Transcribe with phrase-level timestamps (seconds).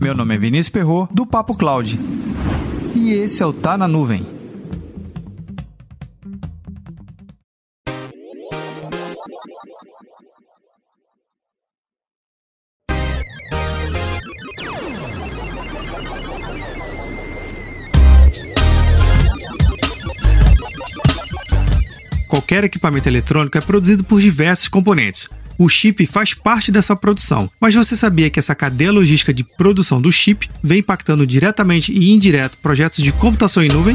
[0.00, 1.98] Meu nome é Vinícius Perro do Papo Cloud.
[2.94, 4.26] E esse é o Tá na Nuvem.
[22.28, 25.28] Qualquer equipamento eletrônico é produzido por diversos componentes.
[25.60, 30.00] O chip faz parte dessa produção, mas você sabia que essa cadeia logística de produção
[30.00, 33.94] do chip vem impactando diretamente e indireto projetos de computação em nuvem?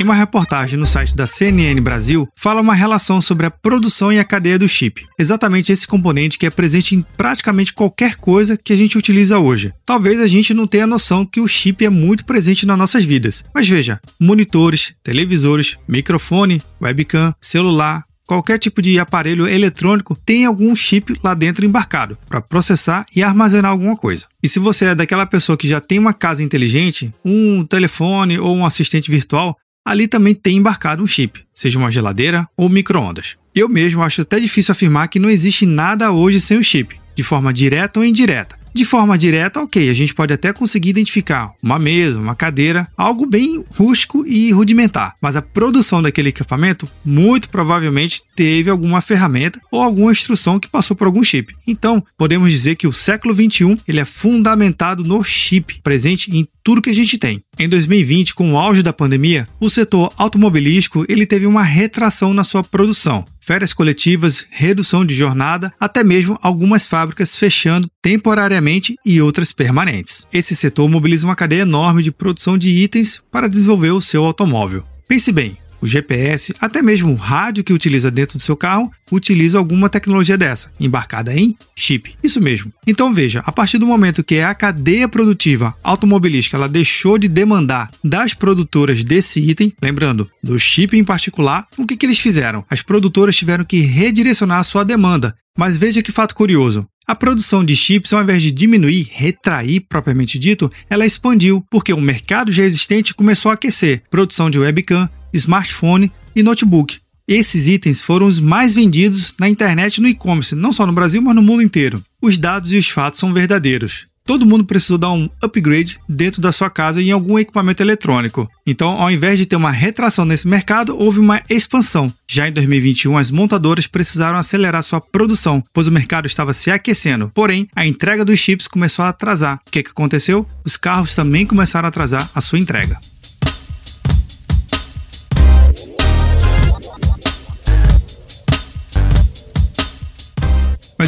[0.00, 4.18] Em uma reportagem no site da CNN Brasil, fala uma relação sobre a produção e
[4.20, 5.04] a cadeia do chip.
[5.18, 9.72] Exatamente esse componente que é presente em praticamente qualquer coisa que a gente utiliza hoje.
[9.84, 13.44] Talvez a gente não tenha noção que o chip é muito presente nas nossas vidas.
[13.52, 21.18] Mas veja, monitores, televisores, microfone, webcam, celular, qualquer tipo de aparelho eletrônico tem algum chip
[21.24, 24.26] lá dentro embarcado para processar e armazenar alguma coisa.
[24.40, 28.54] E se você é daquela pessoa que já tem uma casa inteligente, um telefone ou
[28.54, 33.36] um assistente virtual, ali também tem embarcado um chip, seja uma geladeira ou micro-ondas.
[33.54, 37.22] Eu mesmo acho até difícil afirmar que não existe nada hoje sem o chip, de
[37.22, 38.57] forma direta ou indireta.
[38.74, 43.26] De forma direta, ok, a gente pode até conseguir identificar uma mesa, uma cadeira, algo
[43.26, 49.82] bem rústico e rudimentar, mas a produção daquele equipamento muito provavelmente teve alguma ferramenta ou
[49.82, 51.54] alguma instrução que passou por algum chip.
[51.66, 56.82] Então, podemos dizer que o século 21 ele é fundamentado no chip, presente em tudo
[56.82, 57.42] que a gente tem.
[57.58, 62.44] Em 2020, com o auge da pandemia, o setor automobilístico ele teve uma retração na
[62.44, 63.24] sua produção.
[63.48, 70.26] Férias coletivas, redução de jornada, até mesmo algumas fábricas fechando temporariamente e outras permanentes.
[70.30, 74.84] Esse setor mobiliza uma cadeia enorme de produção de itens para desenvolver o seu automóvel.
[75.08, 79.58] Pense bem, o GPS, até mesmo o rádio que utiliza dentro do seu carro, utiliza
[79.58, 82.14] alguma tecnologia dessa, embarcada em chip.
[82.22, 82.72] Isso mesmo.
[82.86, 87.90] Então veja, a partir do momento que a cadeia produtiva automobilística ela deixou de demandar
[88.02, 92.64] das produtoras desse item, lembrando, do chip em particular, o que, que eles fizeram?
[92.68, 95.34] As produtoras tiveram que redirecionar a sua demanda.
[95.56, 96.86] Mas veja que fato curioso.
[97.08, 102.00] A produção de chips, ao invés de diminuir, retrair propriamente dito, ela expandiu, porque o
[102.00, 104.02] mercado já existente começou a aquecer.
[104.10, 106.98] Produção de webcam, smartphone e notebook.
[107.26, 111.20] Esses itens foram os mais vendidos na internet e no e-commerce, não só no Brasil,
[111.20, 112.02] mas no mundo inteiro.
[112.22, 114.06] Os dados e os fatos são verdadeiros.
[114.28, 118.46] Todo mundo precisou dar um upgrade dentro da sua casa em algum equipamento eletrônico.
[118.66, 122.12] Então, ao invés de ter uma retração nesse mercado, houve uma expansão.
[122.28, 127.30] Já em 2021, as montadoras precisaram acelerar sua produção, pois o mercado estava se aquecendo.
[127.34, 129.60] Porém, a entrega dos chips começou a atrasar.
[129.66, 130.46] O que, que aconteceu?
[130.62, 133.00] Os carros também começaram a atrasar a sua entrega.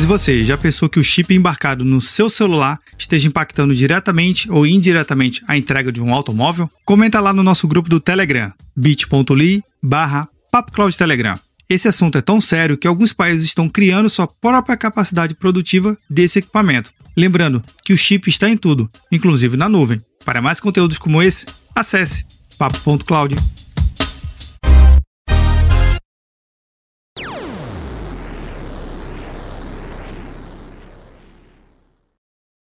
[0.00, 4.66] Mas você, já pensou que o chip embarcado no seu celular esteja impactando diretamente ou
[4.66, 6.71] indiretamente a entrega de um automóvel?
[6.87, 10.27] Comenta lá no nosso grupo do Telegram, bit.ly barra
[10.97, 11.39] Telegram.
[11.69, 16.39] Esse assunto é tão sério que alguns países estão criando sua própria capacidade produtiva desse
[16.39, 16.94] equipamento.
[17.15, 20.00] Lembrando que o chip está em tudo, inclusive na nuvem.
[20.25, 21.44] Para mais conteúdos como esse,
[21.75, 22.25] acesse
[22.56, 23.37] papo.cloud.